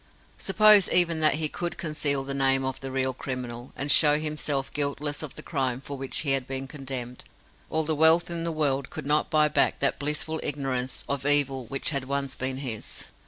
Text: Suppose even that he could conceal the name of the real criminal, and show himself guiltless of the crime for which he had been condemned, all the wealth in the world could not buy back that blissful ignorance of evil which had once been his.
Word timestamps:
Suppose 0.39 0.89
even 0.89 1.19
that 1.19 1.35
he 1.35 1.47
could 1.47 1.77
conceal 1.77 2.23
the 2.23 2.33
name 2.33 2.65
of 2.65 2.79
the 2.79 2.91
real 2.91 3.13
criminal, 3.13 3.71
and 3.75 3.91
show 3.91 4.17
himself 4.17 4.73
guiltless 4.73 5.21
of 5.21 5.35
the 5.35 5.43
crime 5.43 5.79
for 5.79 5.95
which 5.95 6.21
he 6.21 6.31
had 6.31 6.47
been 6.47 6.67
condemned, 6.67 7.23
all 7.69 7.83
the 7.83 7.93
wealth 7.93 8.31
in 8.31 8.43
the 8.43 8.51
world 8.51 8.89
could 8.89 9.05
not 9.05 9.29
buy 9.29 9.47
back 9.47 9.77
that 9.77 9.99
blissful 9.99 10.39
ignorance 10.41 11.03
of 11.07 11.27
evil 11.27 11.67
which 11.67 11.91
had 11.91 12.05
once 12.05 12.33
been 12.33 12.57
his. 12.57 13.05